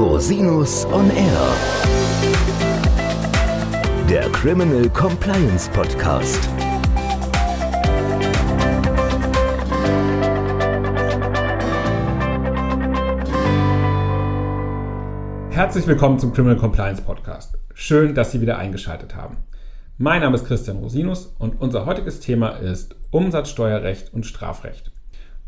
[0.00, 1.56] Rosinus on Air.
[4.08, 6.48] Der Criminal Compliance Podcast.
[15.50, 17.58] Herzlich willkommen zum Criminal Compliance Podcast.
[17.74, 19.36] Schön, dass Sie wieder eingeschaltet haben.
[19.98, 24.92] Mein Name ist Christian Rosinus und unser heutiges Thema ist Umsatzsteuerrecht und Strafrecht.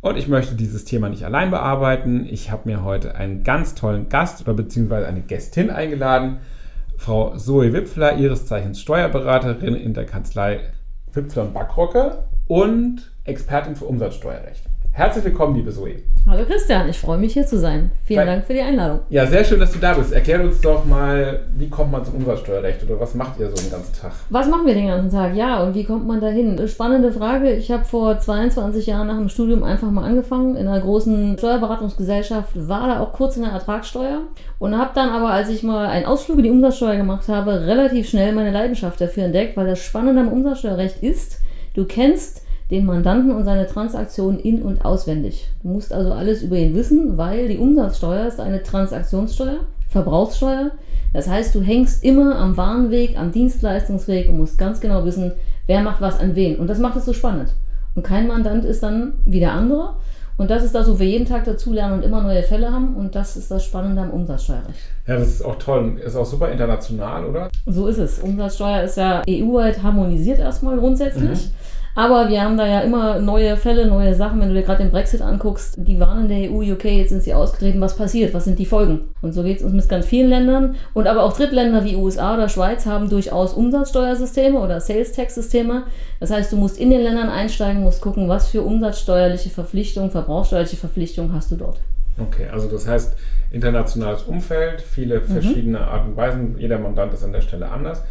[0.03, 2.27] Und ich möchte dieses Thema nicht allein bearbeiten.
[2.29, 6.39] Ich habe mir heute einen ganz tollen Gast oder beziehungsweise eine Gästin eingeladen,
[6.97, 10.59] Frau Zoe Wipfler, ihres Zeichens Steuerberaterin in der Kanzlei
[11.13, 14.72] Wipfler und Backrocke und Expertin für Umsatzsteuerrecht.
[14.95, 16.03] Herzlich willkommen, liebe Zoe.
[16.27, 17.91] Hallo Christian, ich freue mich hier zu sein.
[18.05, 19.01] Vielen Weil, Dank für die Einladung.
[19.09, 20.13] Ja, sehr schön, dass du da bist.
[20.13, 23.71] Erklär uns doch mal, wie kommt man zum Umsatzsteuerrecht oder was macht ihr so den
[23.71, 24.13] ganzen Tag?
[24.29, 25.35] Was machen wir den ganzen Tag?
[25.35, 26.69] Ja, und wie kommt man dahin?
[26.69, 27.55] Spannende Frage.
[27.55, 32.51] Ich habe vor 22 Jahren nach dem Studium einfach mal angefangen in einer großen Steuerberatungsgesellschaft,
[32.69, 34.21] war da auch kurz in der Ertragssteuer
[34.59, 38.11] und habe dann aber, als ich mal einen Ausflug in die Umsatzsteuer gemacht habe, relativ
[38.11, 41.41] schnell meine Leidenschaft dafür entdeckt, weil das Spannende am Umsatzsteuerrecht ist,
[41.73, 42.43] du kennst
[42.73, 45.47] den Mandanten und seine Transaktionen in- und auswendig.
[45.63, 50.71] Du musst also alles über ihn wissen, weil die Umsatzsteuer ist eine Transaktionssteuer, Verbrauchssteuer.
[51.13, 55.33] Das heißt, du hängst immer am Warenweg, am Dienstleistungsweg und musst ganz genau wissen,
[55.67, 56.57] wer macht was an wen.
[56.57, 57.51] Und das macht es so spannend.
[57.95, 59.97] Und kein Mandant ist dann wie der andere.
[60.39, 62.97] Und das ist das, wo wir jeden Tag dazulernen und immer neue Fälle haben.
[62.97, 64.81] Und das ist das Spannende am Umsatzsteuerrecht.
[65.07, 66.01] Ja, das ist auch toll.
[66.03, 67.51] Ist auch super international, oder?
[67.67, 68.19] So ist es.
[68.19, 71.49] Umsatzsteuer ist ja EU-weit harmonisiert erstmal grundsätzlich.
[71.49, 71.55] Mhm.
[71.95, 74.41] Aber wir haben da ja immer neue Fälle, neue Sachen.
[74.41, 77.23] Wenn du dir gerade den Brexit anguckst, die waren in der EU, UK, jetzt sind
[77.23, 77.81] sie ausgetreten.
[77.83, 78.33] Was passiert?
[78.33, 79.09] Was sind die Folgen?
[79.21, 80.77] Und so geht es uns mit ganz vielen Ländern.
[80.95, 85.83] Und aber auch Drittländer wie USA oder Schweiz haben durchaus Umsatzsteuersysteme oder Sales-Tax-Systeme.
[86.19, 90.77] Das heißt, du musst in den Ländern einsteigen, musst gucken, was für umsatzsteuerliche Verpflichtungen, verbrauchssteuerliche
[90.77, 91.81] Verpflichtungen hast du dort.
[92.19, 93.17] Okay, also das heißt
[93.51, 95.25] internationales Umfeld, viele mhm.
[95.27, 95.85] verschiedene mhm.
[95.85, 96.59] Arten und Weisen.
[96.59, 98.03] Jeder Mandant ist an der Stelle anders.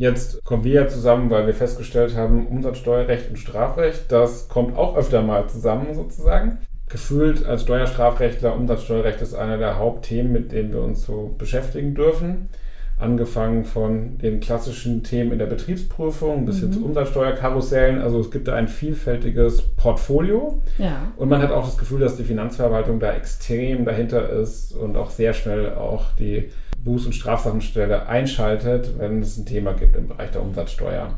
[0.00, 4.96] Jetzt kommen wir ja zusammen, weil wir festgestellt haben, Umsatzsteuerrecht und Strafrecht, das kommt auch
[4.96, 6.56] öfter mal zusammen sozusagen.
[6.88, 12.48] Gefühlt als Steuerstrafrechtler, Umsatzsteuerrecht ist einer der Hauptthemen, mit denen wir uns so beschäftigen dürfen.
[12.98, 16.60] Angefangen von den klassischen Themen in der Betriebsprüfung bis mhm.
[16.60, 18.00] hin zu Umsatzsteuerkarussellen.
[18.00, 20.62] Also es gibt da ein vielfältiges Portfolio.
[20.78, 21.12] Ja.
[21.18, 25.10] Und man hat auch das Gefühl, dass die Finanzverwaltung da extrem dahinter ist und auch
[25.10, 26.48] sehr schnell auch die
[26.84, 31.14] Buß- und Strafsachenstelle einschaltet, wenn es ein Thema gibt im Bereich der Umsatzsteuer.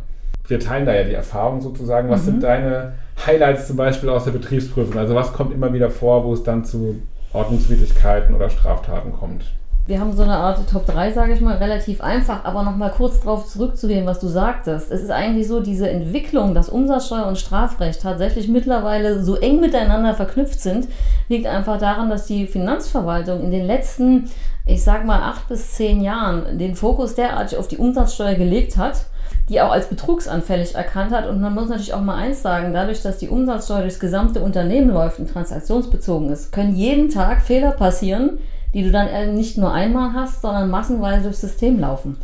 [0.49, 2.11] Wir teilen da ja die Erfahrung sozusagen.
[2.11, 2.27] Was mhm.
[2.27, 2.95] sind deine
[3.27, 4.99] Highlights zum Beispiel aus der Betriebsprüfung?
[4.99, 7.01] Also was kommt immer wieder vor, wo es dann zu
[7.33, 9.45] Ordnungswidrigkeiten oder Straftaten kommt?
[9.87, 13.21] Wir haben so eine Art Top 3, sage ich mal, relativ einfach, aber nochmal kurz
[13.21, 14.93] darauf zurückzugehen, was du sagtest.
[14.93, 20.15] Es ist eigentlich so, diese Entwicklung, dass Umsatzsteuer und Strafrecht tatsächlich mittlerweile so eng miteinander
[20.15, 20.87] verknüpft sind,
[21.29, 24.31] liegt einfach daran, dass die Finanzverwaltung in den letzten,
[24.67, 29.07] ich sag mal, acht bis zehn Jahren den Fokus derartig auf die Umsatzsteuer gelegt hat,
[29.49, 31.29] die auch als betrugsanfällig erkannt hat.
[31.29, 34.91] Und man muss natürlich auch mal eins sagen, dadurch, dass die Umsatzsteuer durchs gesamte Unternehmen
[34.91, 38.39] läuft und transaktionsbezogen ist, können jeden Tag Fehler passieren,
[38.75, 42.19] die du dann nicht nur einmal hast, sondern massenweise durchs System laufen.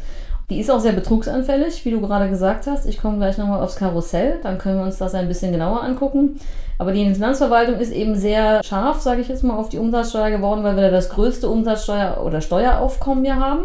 [0.51, 2.87] Die ist auch sehr betrugsanfällig, wie du gerade gesagt hast.
[2.87, 6.41] Ich komme gleich nochmal aufs Karussell, dann können wir uns das ein bisschen genauer angucken.
[6.79, 10.65] Aber die Finanzverwaltung ist eben sehr scharf, sage ich jetzt mal, auf die Umsatzsteuer geworden,
[10.65, 13.65] weil wir da das größte Umsatzsteuer- oder Steueraufkommen hier haben.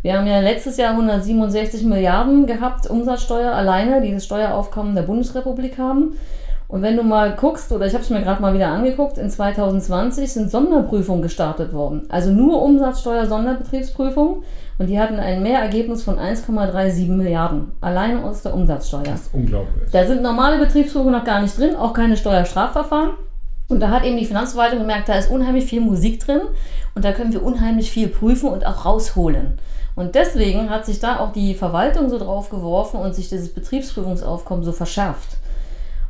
[0.00, 6.16] Wir haben ja letztes Jahr 167 Milliarden gehabt, Umsatzsteuer alleine, dieses Steueraufkommen der Bundesrepublik haben.
[6.72, 9.28] Und wenn du mal guckst, oder ich habe es mir gerade mal wieder angeguckt, in
[9.28, 12.06] 2020 sind Sonderprüfungen gestartet worden.
[12.08, 14.42] Also nur Umsatzsteuer Sonderbetriebsprüfungen.
[14.78, 17.72] Und die hatten ein Mehrergebnis von 1,37 Milliarden.
[17.82, 19.02] Alleine aus der Umsatzsteuer.
[19.02, 19.90] Das ist unglaublich.
[19.92, 23.10] Da sind normale Betriebsprüfungen noch gar nicht drin, auch keine Steuerstrafverfahren.
[23.68, 26.40] Und da hat eben die Finanzverwaltung gemerkt, da ist unheimlich viel Musik drin
[26.94, 29.58] und da können wir unheimlich viel prüfen und auch rausholen.
[29.94, 34.64] Und deswegen hat sich da auch die Verwaltung so drauf geworfen und sich dieses Betriebsprüfungsaufkommen
[34.64, 35.36] so verschärft.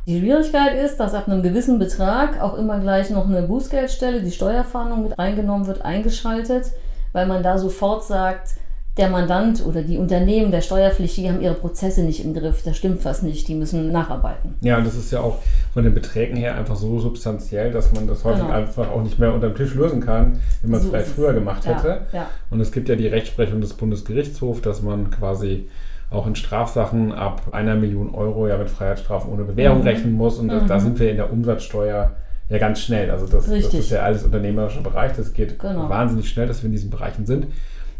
[0.05, 4.31] Die Schwierigkeit ist, dass ab einem gewissen Betrag auch immer gleich noch eine Bußgeldstelle, die
[4.31, 6.71] Steuerfahndung mit reingenommen wird, eingeschaltet,
[7.13, 8.55] weil man da sofort sagt,
[8.97, 13.03] der Mandant oder die Unternehmen, der Steuerpflichtige haben ihre Prozesse nicht im Griff, da stimmt
[13.05, 14.55] was nicht, die müssen nacharbeiten.
[14.61, 15.39] Ja, und das ist ja auch
[15.73, 18.53] von den Beträgen her einfach so substanziell, dass man das häufig genau.
[18.53, 21.33] einfach auch nicht mehr unter dem Tisch lösen kann, wenn man so es vielleicht früher
[21.33, 22.01] gemacht hätte.
[22.11, 22.27] Ja, ja.
[22.51, 25.67] Und es gibt ja die Rechtsprechung des Bundesgerichtshofs, dass man quasi
[26.13, 29.87] auch in Strafsachen ab einer Million Euro ja mit Freiheitsstrafen ohne Bewährung mhm.
[29.87, 30.39] rechnen muss.
[30.39, 30.67] Und mhm.
[30.67, 32.11] da sind wir in der Umsatzsteuer
[32.49, 33.09] ja ganz schnell.
[33.09, 35.13] Also das, das ist ja alles unternehmerischer Bereich.
[35.13, 35.89] Das geht genau.
[35.89, 37.47] wahnsinnig schnell, dass wir in diesen Bereichen sind.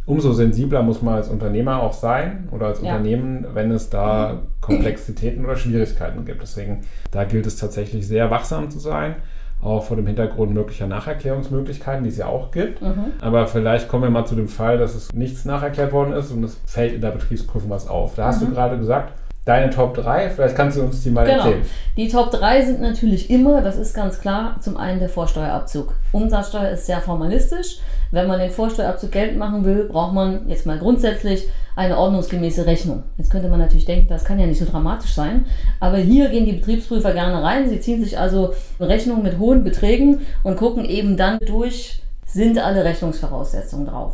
[0.05, 2.91] Umso sensibler muss man als Unternehmer auch sein oder als ja.
[2.91, 6.41] Unternehmen, wenn es da Komplexitäten oder Schwierigkeiten gibt.
[6.41, 6.81] Deswegen,
[7.11, 9.15] da gilt es tatsächlich sehr wachsam zu sein
[9.63, 12.81] auch vor dem Hintergrund möglicher Nacherklärungsmöglichkeiten, die es ja auch gibt.
[12.81, 13.13] Mhm.
[13.21, 16.43] Aber vielleicht kommen wir mal zu dem Fall, dass es nichts nacherklärt worden ist und
[16.43, 18.15] es fällt in der Betriebsprüfung was auf.
[18.15, 18.47] Da hast Mhm.
[18.47, 19.13] du gerade gesagt,
[19.45, 21.37] deine Top 3, vielleicht kannst du uns die mal Genau.
[21.45, 21.61] erzählen.
[21.97, 25.93] Die Top 3 sind natürlich immer, das ist ganz klar, zum einen der Vorsteuerabzug.
[26.13, 27.77] Umsatzsteuer ist sehr formalistisch.
[28.11, 33.03] Wenn man den Vorsteuerabzug geltend machen will, braucht man jetzt mal grundsätzlich eine ordnungsgemäße Rechnung.
[33.17, 35.45] Jetzt könnte man natürlich denken, das kann ja nicht so dramatisch sein.
[35.79, 37.67] Aber hier gehen die Betriebsprüfer gerne rein.
[37.67, 42.83] Sie ziehen sich also Rechnungen mit hohen Beträgen und gucken eben dann durch, sind alle
[42.85, 44.13] Rechnungsvoraussetzungen drauf.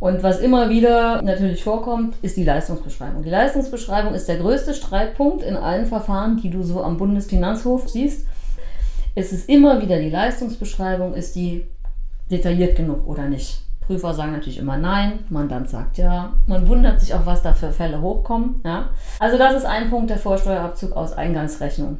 [0.00, 3.24] Und was immer wieder natürlich vorkommt, ist die Leistungsbeschreibung.
[3.24, 8.26] Die Leistungsbeschreibung ist der größte Streitpunkt in allen Verfahren, die du so am Bundesfinanzhof siehst.
[9.16, 11.66] Es ist immer wieder die Leistungsbeschreibung, ist die
[12.30, 13.62] detailliert genug oder nicht.
[13.80, 16.34] Prüfer sagen natürlich immer nein, Mandant sagt ja.
[16.46, 18.60] Man wundert sich auch, was da für Fälle hochkommen.
[18.64, 18.90] Ja?
[19.18, 21.98] Also das ist ein Punkt der Vorsteuerabzug aus Eingangsrechnung.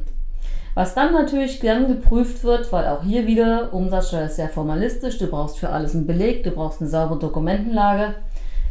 [0.79, 5.27] Was dann natürlich gern geprüft wird, weil auch hier wieder Umsatzsteuer ist sehr formalistisch, du
[5.27, 8.15] brauchst für alles einen Beleg, du brauchst eine saubere Dokumentenlage,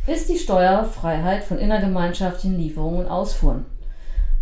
[0.06, 3.66] ist die Steuerfreiheit von innergemeinschaftlichen Lieferungen und Ausfuhren.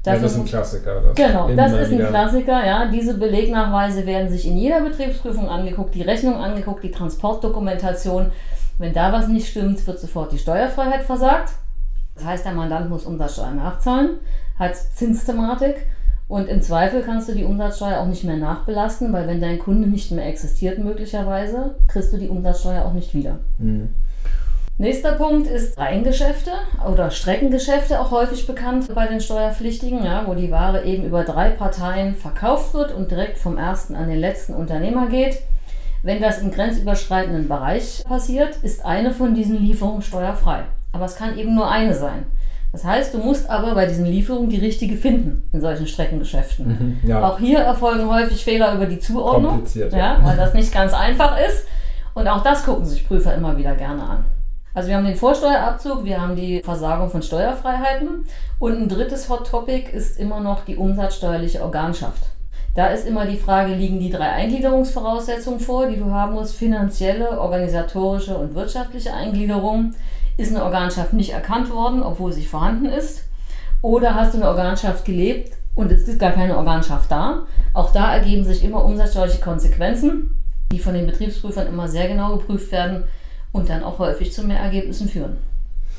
[0.07, 1.01] Ja, das ist ein Klassiker.
[1.01, 2.87] Das Genau, das ist ein wieder- Klassiker, ja.
[2.87, 8.31] Diese Belegnachweise werden sich in jeder Betriebsprüfung angeguckt, die Rechnung angeguckt, die Transportdokumentation.
[8.79, 11.55] Wenn da was nicht stimmt, wird sofort die Steuerfreiheit versagt.
[12.15, 14.11] Das heißt, der Mandant muss Umsatzsteuer nachzahlen,
[14.57, 15.85] hat Zinsthematik
[16.29, 19.89] und im Zweifel kannst du die Umsatzsteuer auch nicht mehr nachbelasten, weil wenn dein Kunde
[19.89, 23.39] nicht mehr existiert möglicherweise, kriegst du die Umsatzsteuer auch nicht wieder.
[23.59, 23.91] Mhm.
[24.79, 26.51] Nächster Punkt ist Reihengeschäfte
[26.87, 31.49] oder Streckengeschäfte, auch häufig bekannt bei den Steuerpflichtigen, ja, wo die Ware eben über drei
[31.49, 35.39] Parteien verkauft wird und direkt vom ersten an den letzten Unternehmer geht.
[36.03, 40.65] Wenn das im grenzüberschreitenden Bereich passiert, ist eine von diesen Lieferungen steuerfrei.
[40.93, 42.27] Aber es kann eben nur eine sein.
[42.73, 46.99] Das heißt, du musst aber bei diesen Lieferungen die richtige finden in solchen Streckengeschäften.
[47.03, 47.27] Mhm, ja.
[47.27, 49.99] Auch hier erfolgen häufig Fehler über die Zuordnung, Kompliziert, ja.
[49.99, 51.67] ja, weil das nicht ganz einfach ist.
[52.15, 54.25] Und auch das gucken sich Prüfer immer wieder gerne an.
[54.75, 58.27] Also wir haben den Vorsteuerabzug, wir haben die Versagung von Steuerfreiheiten
[58.59, 62.25] und ein drittes Hot Topic ist immer noch die umsatzsteuerliche Organschaft.
[62.75, 67.41] Da ist immer die Frage, liegen die drei Eingliederungsvoraussetzungen vor, die du haben musst, finanzielle,
[67.41, 69.95] organisatorische und wirtschaftliche Eingliederung.
[70.37, 73.25] Ist eine Organschaft nicht erkannt worden, obwohl sie vorhanden ist?
[73.83, 77.47] Oder hast du eine Organschaft gelebt und es ist gar keine Organschaft da?
[77.73, 80.35] Auch da ergeben sich immer umsatzsteuerliche Konsequenzen,
[80.73, 83.05] die von den Betriebsprüfern immer sehr genau geprüft werden
[83.53, 85.37] und dann auch häufig zu mehr Ergebnissen führen.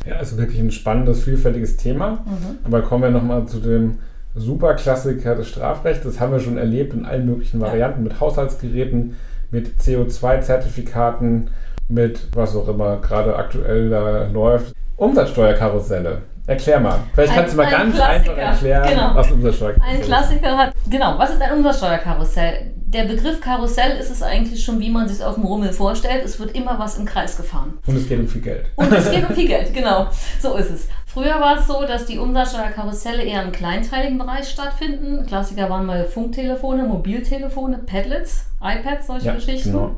[0.06, 2.12] Ja, also wirklich ein spannendes, vielfältiges Thema.
[2.12, 2.58] Mhm.
[2.64, 4.00] Aber kommen wir nochmal zu dem
[4.36, 6.04] Superklassiker des Strafrechts.
[6.04, 9.16] Das haben wir schon erlebt in allen möglichen Varianten mit Haushaltsgeräten,
[9.52, 11.50] mit CO2-Zertifikaten,
[11.90, 14.74] mit was auch immer gerade aktuell da läuft.
[14.98, 16.22] Umsatzsteuerkarusselle.
[16.48, 17.00] Erklär mal.
[17.14, 19.16] Vielleicht Ein- kannst du mal ein ganz Klassiker, einfach erklären, genau.
[19.16, 20.06] was ein Umsatzsteuerkarussell Ein ist.
[20.08, 22.72] Klassiker hat, genau, was ist ein Umsatzsteuerkarussell?
[22.90, 26.24] Der Begriff Karussell ist es eigentlich schon, wie man sich es auf dem Rummel vorstellt.
[26.24, 27.74] Es wird immer was im Kreis gefahren.
[27.86, 28.66] Und es geht um viel Geld.
[28.78, 30.08] Und es geht um viel Geld, genau.
[30.40, 30.88] So ist es.
[31.18, 35.26] Früher war es so, dass die Umsatzsteuerkarusselle eher im kleinteiligen Bereich stattfinden.
[35.26, 39.72] Klassiker waren mal Funktelefone, Mobiltelefone, Padlets, iPads, solche Ja, Geschichten.
[39.72, 39.96] genau.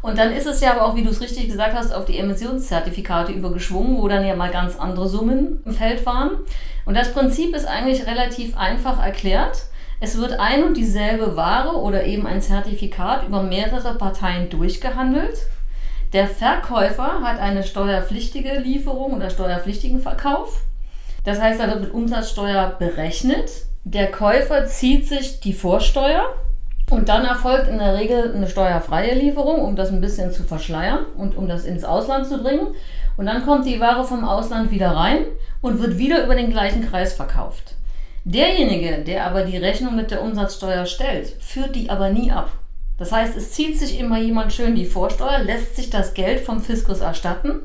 [0.00, 2.16] Und dann ist es ja aber auch, wie du es richtig gesagt hast, auf die
[2.16, 6.38] Emissionszertifikate übergeschwungen, wo dann ja mal ganz andere Summen im Feld waren.
[6.86, 9.66] Und das Prinzip ist eigentlich relativ einfach erklärt.
[10.00, 15.36] Es wird ein und dieselbe Ware oder eben ein Zertifikat über mehrere Parteien durchgehandelt.
[16.12, 20.60] Der Verkäufer hat eine steuerpflichtige Lieferung oder steuerpflichtigen Verkauf.
[21.24, 23.50] Das heißt, da wird mit Umsatzsteuer berechnet.
[23.84, 26.24] Der Käufer zieht sich die Vorsteuer
[26.90, 31.06] und dann erfolgt in der Regel eine steuerfreie Lieferung, um das ein bisschen zu verschleiern
[31.16, 32.74] und um das ins Ausland zu bringen.
[33.16, 35.24] Und dann kommt die Ware vom Ausland wieder rein
[35.62, 37.74] und wird wieder über den gleichen Kreis verkauft.
[38.24, 42.50] Derjenige, der aber die Rechnung mit der Umsatzsteuer stellt, führt die aber nie ab.
[43.02, 46.60] Das heißt, es zieht sich immer jemand schön die Vorsteuer, lässt sich das Geld vom
[46.62, 47.62] Fiskus erstatten,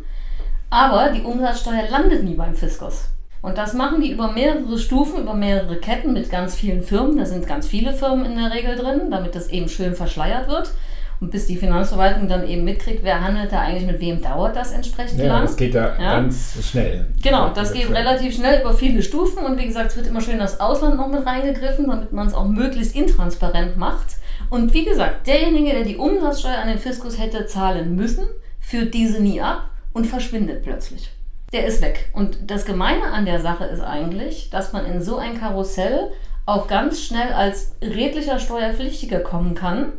[0.71, 3.03] aber die Umsatzsteuer landet nie beim Fiskus.
[3.43, 7.19] Und das machen die über mehrere Stufen, über mehrere Ketten mit ganz vielen Firmen.
[7.19, 10.71] Da sind ganz viele Firmen in der Regel drin, damit das eben schön verschleiert wird.
[11.19, 14.71] Und bis die Finanzverwaltung dann eben mitkriegt, wer handelt da eigentlich mit wem, dauert das
[14.71, 15.41] entsprechend Ja, lang.
[15.43, 16.15] das geht da Ja.
[16.15, 17.05] ganz schnell.
[17.21, 17.97] Genau, das geht schnell.
[18.07, 21.07] relativ schnell über viele Stufen und wie gesagt, es wird immer schön das Ausland noch
[21.07, 24.15] mit reingegriffen, damit man es auch möglichst intransparent macht.
[24.49, 28.27] Und wie gesagt, derjenige, der die Umsatzsteuer an den Fiskus hätte zahlen müssen,
[28.59, 31.09] führt diese nie ab und verschwindet plötzlich.
[31.53, 32.09] Der ist weg.
[32.13, 36.11] Und das Gemeine an der Sache ist eigentlich, dass man in so ein Karussell
[36.45, 39.93] auch ganz schnell als redlicher Steuerpflichtiger kommen kann,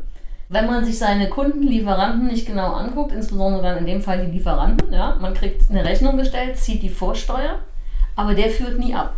[0.48, 4.32] wenn man sich seine Kunden, Lieferanten nicht genau anguckt, insbesondere dann in dem Fall die
[4.32, 7.58] Lieferanten, ja, man kriegt eine Rechnung gestellt, zieht die Vorsteuer,
[8.16, 9.14] aber der führt nie ab.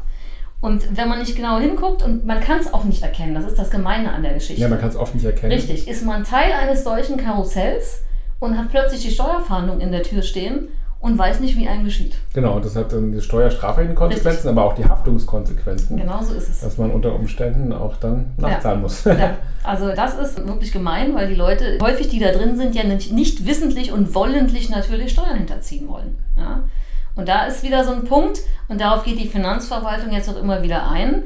[0.60, 3.58] Und wenn man nicht genau hinguckt und man kann es auch nicht erkennen, das ist
[3.58, 4.60] das Gemeine an der Geschichte.
[4.60, 5.52] Ja, man kann es oft nicht erkennen.
[5.52, 8.02] Richtig, ist man Teil eines solchen Karussells
[8.40, 10.68] und hat plötzlich die Steuerfahndung in der Tür stehen
[11.00, 12.16] und weiß nicht, wie einem geschieht.
[12.34, 15.96] Genau, und das hat dann die steuerstrafrechtlichen Konsequenzen, aber auch die Haftungskonsequenzen.
[15.96, 16.60] Genau so ist es.
[16.60, 18.82] Dass man unter Umständen auch dann nachzahlen ja.
[18.82, 19.04] muss.
[19.04, 19.36] Ja.
[19.62, 23.12] Also das ist wirklich gemein, weil die Leute häufig, die da drin sind, ja nicht,
[23.12, 26.16] nicht wissentlich und wollentlich natürlich Steuern hinterziehen wollen.
[27.20, 30.62] Und da ist wieder so ein Punkt, und darauf geht die Finanzverwaltung jetzt auch immer
[30.62, 31.24] wieder ein.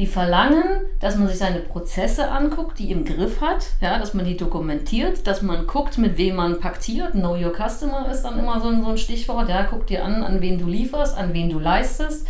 [0.00, 0.64] Die verlangen,
[0.98, 5.24] dass man sich seine Prozesse anguckt, die im Griff hat, ja, dass man die dokumentiert,
[5.24, 7.12] dass man guckt, mit wem man paktiert.
[7.12, 9.48] Know your customer ist dann immer so ein, so ein Stichwort.
[9.48, 12.26] Ja, guck dir an, an wen du lieferst, an wen du leistest.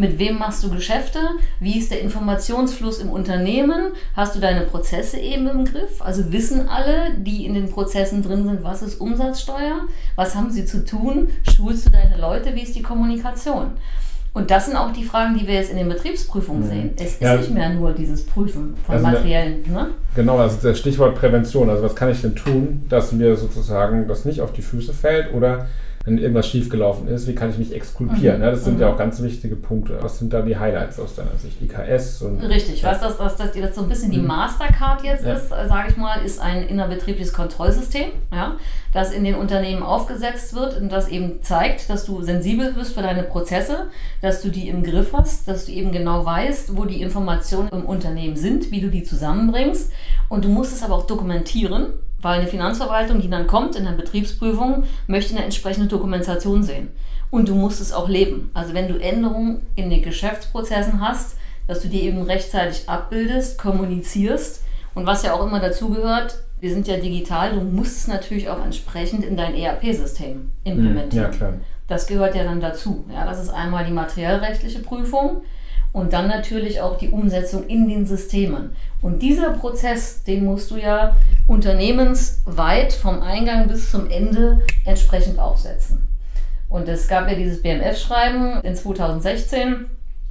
[0.00, 1.18] Mit wem machst du Geschäfte?
[1.60, 3.92] Wie ist der Informationsfluss im Unternehmen?
[4.16, 6.00] Hast du deine Prozesse eben im Griff?
[6.00, 9.80] Also wissen alle, die in den Prozessen drin sind, was ist Umsatzsteuer?
[10.16, 11.28] Was haben sie zu tun?
[11.54, 12.54] Schulst du deine Leute?
[12.54, 13.72] Wie ist die Kommunikation?
[14.32, 16.90] Und das sind auch die Fragen, die wir jetzt in den Betriebsprüfungen sehen.
[16.96, 17.34] Es Ja.
[17.34, 19.70] ist nicht mehr nur dieses Prüfen von Also, materiellen.
[19.70, 19.88] Ne?
[20.14, 21.68] Genau, also das Stichwort Prävention.
[21.68, 25.34] Also was kann ich denn tun, dass mir sozusagen das nicht auf die Füße fällt
[25.34, 25.66] oder
[26.06, 28.38] wenn irgendwas schiefgelaufen ist, wie kann ich mich exkulpieren?
[28.38, 28.42] Mhm.
[28.44, 28.80] Ja, das sind Mhm.
[28.80, 29.98] ja auch ganz wichtige Punkte.
[30.00, 31.60] Was sind da die Highlights aus deiner Sicht?
[31.60, 34.26] IKS und Richtig, was das, was das jetzt so ein bisschen die Mhm.
[34.28, 35.34] Mastercard jetzt Ja.
[35.34, 38.56] ist, sage ich mal, ist ein innerbetriebliches Kontrollsystem, ja,
[38.94, 43.02] das in den Unternehmen aufgesetzt wird und das eben zeigt, dass du sensibel bist für
[43.02, 43.88] deine Prozesse,
[44.22, 47.84] dass du die im Griff hast, dass du eben genau weißt, wo die Informationen im
[47.84, 49.92] Unternehmen sind, wie du die zusammenbringst
[50.30, 51.88] und du musst es aber auch dokumentieren,
[52.22, 56.88] weil eine Finanzverwaltung, die dann kommt in der Betriebsprüfung, möchte eine entsprechende Dokumentation sehen.
[57.30, 58.50] Und du musst es auch leben.
[58.54, 61.36] Also wenn du Änderungen in den Geschäftsprozessen hast,
[61.68, 64.62] dass du die eben rechtzeitig abbildest, kommunizierst
[64.94, 68.62] und was ja auch immer dazugehört, wir sind ja digital, du musst es natürlich auch
[68.62, 71.30] entsprechend in dein ERP-System implementieren.
[71.32, 71.54] Ja, klar.
[71.88, 73.04] Das gehört ja dann dazu.
[73.12, 75.42] Ja, das ist einmal die materiellrechtliche Prüfung
[75.92, 78.76] und dann natürlich auch die Umsetzung in den Systemen.
[79.02, 81.16] Und dieser Prozess, den musst du ja
[81.46, 86.06] unternehmensweit vom Eingang bis zum Ende entsprechend aufsetzen.
[86.68, 89.86] Und es gab ja dieses BMF-Schreiben in 2016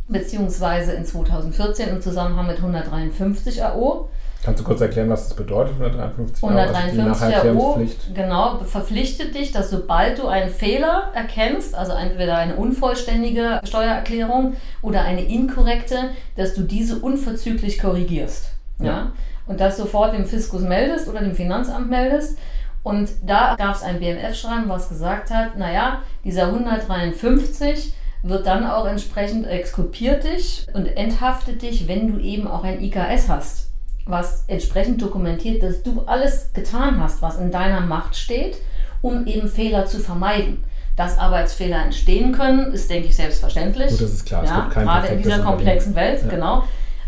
[0.07, 4.09] beziehungsweise in 2014 im Zusammenhang mit 153 AO.
[4.41, 6.53] Kannst du kurz erklären, was das bedeutet, 153 Euro?
[6.53, 8.15] 153 also die AO, Nacherklärungspflicht?
[8.15, 15.01] genau, verpflichtet dich, dass sobald du einen Fehler erkennst, also entweder eine unvollständige Steuererklärung oder
[15.01, 18.51] eine inkorrekte, dass du diese unverzüglich korrigierst.
[18.79, 18.85] Ja.
[18.85, 19.11] Ja.
[19.45, 22.37] Und das sofort dem Fiskus meldest oder dem Finanzamt meldest.
[22.81, 27.93] Und da gab es ein BMF-Schreiben, was gesagt hat, naja, dieser 153
[28.23, 33.27] wird dann auch entsprechend exkulpiert dich und enthaftet dich, wenn du eben auch ein IKS
[33.27, 33.68] hast
[34.05, 38.57] was entsprechend dokumentiert, dass du alles getan hast, was in deiner Macht steht,
[39.01, 40.63] um eben Fehler zu vermeiden.
[40.95, 43.91] Dass Arbeitsfehler entstehen können, ist, denke ich, selbstverständlich.
[43.91, 44.43] Gut, das ist klar.
[44.43, 46.29] Ja, gerade in dieser komplexen Welt, Ja.
[46.29, 46.63] genau.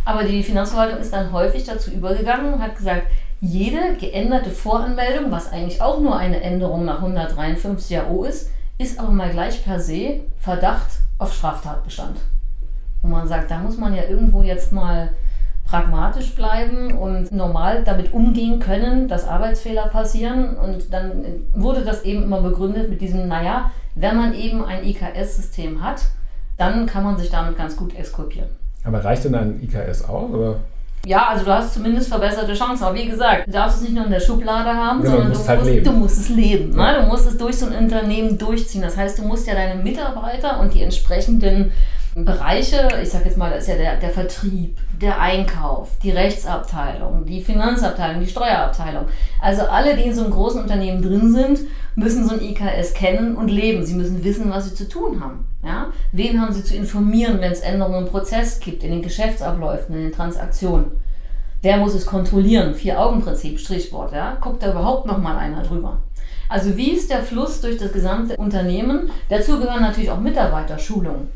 [0.05, 3.03] Aber die Finanzverwaltung ist dann häufig dazu übergegangen und hat gesagt,
[3.41, 9.11] jede geänderte Voranmeldung, was eigentlich auch nur eine Änderung nach 153 AO ist, ist aber
[9.11, 12.17] mal gleich per se Verdacht auf Straftatbestand.
[13.01, 15.09] Und man sagt, da muss man ja irgendwo jetzt mal
[15.71, 20.57] pragmatisch bleiben und normal damit umgehen können, dass Arbeitsfehler passieren.
[20.57, 21.23] Und dann
[21.55, 26.01] wurde das eben immer begründet mit diesem, naja, wenn man eben ein IKS-System hat,
[26.57, 28.49] dann kann man sich damit ganz gut exkulpieren.
[28.83, 30.29] Aber reicht denn ein IKS aus?
[30.29, 30.57] Oder?
[31.05, 32.83] Ja, also du hast zumindest verbesserte Chancen.
[32.83, 35.29] Aber wie gesagt, du darfst es nicht nur in der Schublade haben, Genau, du sondern
[35.29, 36.77] musst du, halt musst, du musst es leben.
[36.77, 36.91] Ja.
[36.91, 37.01] Ne?
[37.01, 38.81] Du musst es durch so ein Unternehmen durchziehen.
[38.81, 41.71] Das heißt, du musst ja deine Mitarbeiter und die entsprechenden
[42.13, 47.25] Bereiche, ich sag jetzt mal, das ist ja der, der Vertrieb, der Einkauf, die Rechtsabteilung,
[47.25, 49.05] die Finanzabteilung, die Steuerabteilung.
[49.39, 51.61] Also alle, die in so einem großen Unternehmen drin sind,
[51.95, 53.85] müssen so ein IKS kennen und leben.
[53.85, 55.45] Sie müssen wissen, was sie zu tun haben.
[55.63, 55.87] Ja?
[56.11, 60.01] Wen haben sie zu informieren, wenn es Änderungen im Prozess gibt, in den Geschäftsabläufen, in
[60.03, 60.91] den Transaktionen?
[61.61, 62.75] Wer muss es kontrollieren?
[62.75, 64.11] Vier-Augen-Prinzip, Strichwort.
[64.11, 64.35] Ja?
[64.41, 66.01] Guckt da überhaupt noch mal einer drüber?
[66.49, 69.09] Also wie ist der Fluss durch das gesamte Unternehmen?
[69.29, 71.29] Dazu gehören natürlich auch Mitarbeiterschulungen.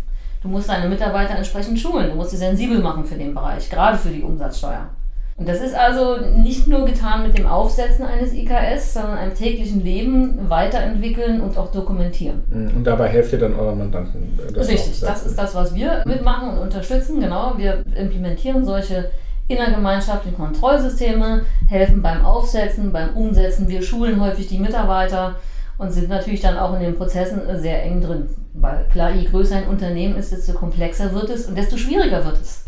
[0.45, 2.11] Du musst deine Mitarbeiter entsprechend schulen.
[2.11, 4.89] Du musst sie sensibel machen für den Bereich, gerade für die Umsatzsteuer.
[5.37, 9.83] Und das ist also nicht nur getan mit dem Aufsetzen eines IKS, sondern einem täglichen
[9.83, 12.43] Leben weiterentwickeln und auch dokumentieren.
[12.75, 14.37] Und dabei helft ihr dann euren Mandanten.
[14.37, 15.29] äh, das Richtig, das aufzusetzen.
[15.31, 17.19] ist das, was wir mitmachen und unterstützen.
[17.19, 19.09] Genau, wir implementieren solche
[19.47, 23.67] innergemeinschaftlichen Kontrollsysteme, helfen beim Aufsetzen, beim Umsetzen.
[23.67, 25.37] Wir schulen häufig die Mitarbeiter
[25.77, 28.29] und sind natürlich dann auch in den Prozessen sehr eng drin.
[28.53, 32.39] Weil klar, je größer ein Unternehmen ist, desto komplexer wird es und desto schwieriger wird
[32.41, 32.63] es.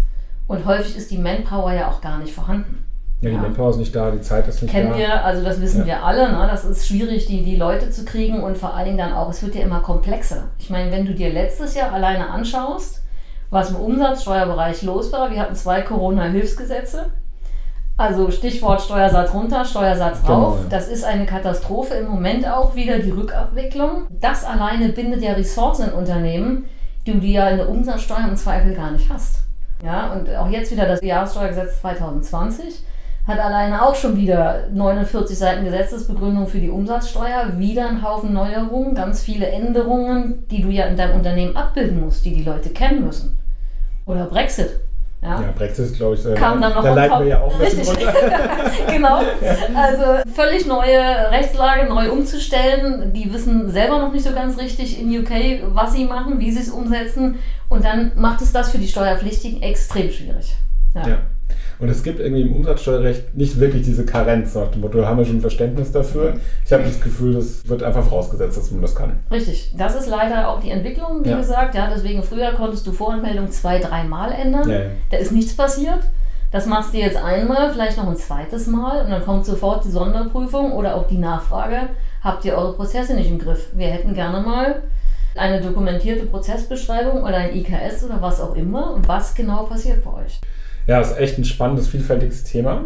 [0.48, 2.84] Und häufig ist die Manpower ja auch gar nicht vorhanden.
[3.22, 3.42] Ja, die Ja.
[3.42, 4.98] Manpower ist nicht da, die Zeit ist nicht Kennen da.
[4.98, 5.86] wir, also das wissen Ja.
[5.88, 6.48] wir alle, ne?
[6.50, 9.42] das ist schwierig, die, die Leute zu kriegen und vor allen Dingen dann auch, es
[9.42, 10.44] wird ja immer komplexer.
[10.60, 13.02] Ich meine, wenn du dir letztes Jahr alleine anschaust,
[13.50, 15.32] was im Umsatzsteuerbereich los war.
[15.32, 17.06] Wir hatten zwei Corona-Hilfsgesetze.
[17.98, 20.60] Also Stichwort Steuersatz runter, Steuersatz Genau, rauf.
[20.62, 20.70] ja.
[20.70, 24.04] Das ist eine Katastrophe im Moment auch wieder, die Rückabwicklung.
[24.10, 26.66] Das alleine bindet ja Ressourcen in Unternehmen,
[27.08, 29.38] die du ja in der Umsatzsteuer im Zweifel gar nicht hast.
[29.84, 32.84] Ja, und auch jetzt wieder das Jahressteuergesetz 2020
[33.27, 38.96] hat alleine auch schon wieder 49 Seiten Gesetzesbegründung für die Umsatzsteuer, wieder ein Haufen Neuerungen,
[38.96, 43.06] ganz viele Änderungen, die du ja in deinem Unternehmen abbilden musst, die die Leute kennen
[43.06, 43.38] müssen.
[44.06, 44.80] Oder Brexit.
[45.27, 47.88] Ja, Ja, Brexit, glaube ich, äh, Kam dann noch da leiten wir ja auch Richtig.
[48.88, 49.19] genau.
[49.75, 53.12] Also völlig neue Rechtslage neu umzustellen.
[53.13, 56.62] Die wissen selber noch nicht so ganz richtig in UK, was sie machen, wie sie
[56.62, 57.39] es umsetzen.
[57.69, 60.55] Und dann macht es das für die Steuerpflichtigen extrem schwierig.
[60.96, 61.07] Ja.
[61.07, 61.17] Ja.
[61.79, 65.25] Und es gibt irgendwie im Umsatzsteuerrecht nicht wirklich diese Karenz nach dem Motto, haben wir
[65.25, 66.34] schon Verständnis dafür.
[66.65, 69.19] Ich habe das Gefühl, das wird einfach vorausgesetzt, dass man das kann.
[69.29, 69.74] Richtig.
[69.77, 71.38] Das ist leider auch die Entwicklung, wie Ja.
[71.38, 71.75] gesagt.
[71.75, 74.67] Ja, deswegen früher konntest du Voranmeldung zwei, dreimal ändern.
[74.69, 74.86] Ja, ja.
[75.12, 76.00] Da ist nichts passiert.
[76.51, 79.91] Das machst du jetzt einmal, vielleicht noch ein zweites Mal und dann kommt sofort die
[79.91, 81.89] Sonderprüfung oder auch die Nachfrage.
[82.24, 83.67] Habt ihr eure Prozesse nicht im Griff?
[83.74, 84.81] Wir hätten gerne mal
[85.36, 90.12] eine dokumentierte Prozessbeschreibung oder ein IKS oder was auch immer und was genau passiert bei
[90.24, 90.39] euch.
[90.88, 92.82] Ja, ist echt ein spannendes, vielfältiges Thema.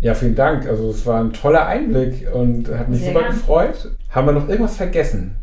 [0.00, 0.66] Ja, vielen Dank.
[0.66, 3.32] Also es war ein toller Einblick und hat mich Sehr super gern.
[3.32, 3.90] gefreut.
[4.10, 5.36] Haben wir noch irgendwas vergessen?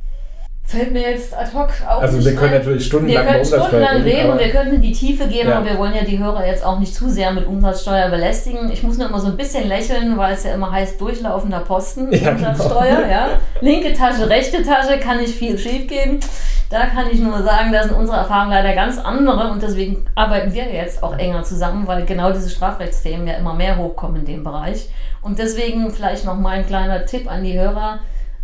[0.64, 2.02] Fällt mir jetzt ad hoc auf.
[2.02, 5.26] Also wir können natürlich Wir stundenlang über können stundenlang reden wir könnten in die Tiefe
[5.28, 5.58] gehen, Ja.
[5.60, 8.70] aber wir wollen ja die Hörer jetzt auch nicht zu sehr mit Umsatzsteuer belästigen.
[8.72, 12.12] Ich muss nur immer so ein bisschen lächeln, weil es ja immer heißt, durchlaufender Posten,
[12.12, 12.50] Ja, genau.
[12.50, 13.30] Umsatzsteuer, ja.
[13.62, 16.20] Linke Tasche, rechte Tasche, kann nicht viel schief gehen.
[16.70, 20.54] Da kann ich nur sagen, da sind unsere Erfahrungen leider ganz andere und deswegen arbeiten
[20.54, 24.44] wir jetzt auch enger zusammen, weil genau diese Strafrechtsthemen ja immer mehr hochkommen in dem
[24.44, 24.90] Bereich.
[25.22, 28.00] Und deswegen vielleicht noch mal ein kleiner Tipp an die Hörer.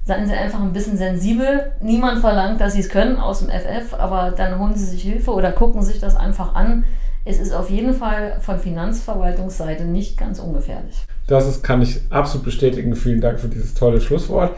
[0.05, 1.71] Seien Sie einfach ein bisschen sensibel.
[1.81, 5.31] Niemand verlangt, dass Sie es können aus dem FF, aber dann holen Sie sich Hilfe
[5.31, 6.85] oder gucken sich das einfach an.
[7.25, 11.05] Es ist auf jeden Fall von Finanzverwaltungsseite nicht ganz ungefährlich.
[11.27, 12.95] Das ist, kann ich absolut bestätigen.
[12.95, 14.51] Vielen Dank für dieses tolle Schlusswort.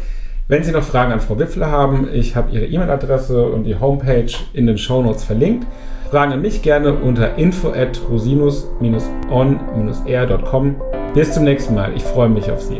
[0.47, 4.31] Wenn Sie noch Fragen an Frau Wipfler haben, ich habe Ihre E-Mail-Adresse und die Homepage
[4.53, 5.65] in den Shownotes verlinkt.
[6.11, 10.75] Fragen an mich gerne unter info at rosinus-on-air.com.
[11.15, 11.95] Bis zum nächsten Mal.
[11.95, 12.79] Ich freue mich auf Sie.